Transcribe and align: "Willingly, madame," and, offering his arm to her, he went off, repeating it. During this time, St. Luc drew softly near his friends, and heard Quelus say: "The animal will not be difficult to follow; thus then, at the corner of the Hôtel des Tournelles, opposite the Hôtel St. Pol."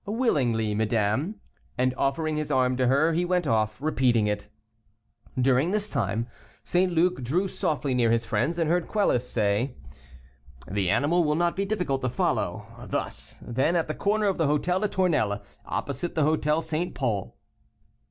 "Willingly, 0.07 0.73
madame," 0.73 1.35
and, 1.77 1.93
offering 1.93 2.35
his 2.35 2.49
arm 2.49 2.75
to 2.77 2.87
her, 2.87 3.13
he 3.13 3.23
went 3.23 3.45
off, 3.45 3.79
repeating 3.79 4.25
it. 4.25 4.47
During 5.39 5.69
this 5.69 5.87
time, 5.91 6.25
St. 6.63 6.91
Luc 6.91 7.21
drew 7.21 7.47
softly 7.47 7.93
near 7.93 8.09
his 8.09 8.25
friends, 8.25 8.57
and 8.57 8.67
heard 8.67 8.87
Quelus 8.87 9.29
say: 9.29 9.75
"The 10.67 10.89
animal 10.89 11.23
will 11.23 11.35
not 11.35 11.55
be 11.55 11.65
difficult 11.65 12.01
to 12.01 12.09
follow; 12.09 12.65
thus 12.87 13.39
then, 13.45 13.75
at 13.75 13.87
the 13.87 13.93
corner 13.93 14.25
of 14.25 14.39
the 14.39 14.47
Hôtel 14.47 14.81
des 14.81 14.87
Tournelles, 14.87 15.41
opposite 15.67 16.15
the 16.15 16.23
Hôtel 16.23 16.63
St. 16.63 16.95
Pol." 16.95 17.37